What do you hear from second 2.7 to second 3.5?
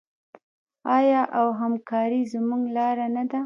لاره نه ده؟